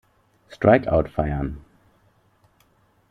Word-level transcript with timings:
Strikeout 0.49 1.09
feiern. 1.09 1.61